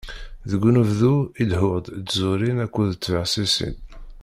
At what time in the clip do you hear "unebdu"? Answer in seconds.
0.69-1.15